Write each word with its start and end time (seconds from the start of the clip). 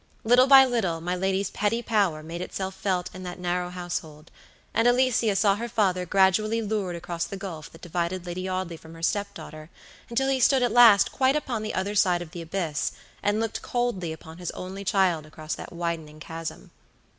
Little 0.23 0.47
by 0.47 0.65
little 0.65 0.99
my 0.99 1.15
lady's 1.15 1.51
petty 1.51 1.83
power 1.83 2.23
made 2.23 2.41
itself 2.41 2.73
felt 2.73 3.13
in 3.13 3.21
that 3.21 3.37
narrow 3.37 3.69
household; 3.69 4.31
and 4.73 4.87
Alicia 4.87 5.35
saw 5.35 5.57
her 5.57 5.69
father 5.69 6.07
gradually 6.07 6.59
lured 6.59 6.95
across 6.95 7.25
the 7.25 7.37
gulf 7.37 7.71
that 7.71 7.81
divided 7.83 8.25
Lady 8.25 8.49
Audley 8.49 8.77
from 8.77 8.95
her 8.95 9.03
step 9.03 9.31
daughter, 9.35 9.69
until 10.09 10.29
he 10.29 10.39
stood 10.39 10.63
at 10.63 10.71
last 10.71 11.11
quite 11.11 11.35
upon 11.35 11.61
the 11.61 11.75
other 11.75 11.93
side 11.93 12.23
of 12.23 12.31
the 12.31 12.41
abyss, 12.41 12.93
and 13.21 13.39
looked 13.39 13.61
coldly 13.61 14.11
upon 14.11 14.39
his 14.39 14.49
only 14.57 14.83
child 14.83 15.27
across 15.27 15.53
that 15.53 15.71
widening 15.71 16.19
chasm. 16.19 16.71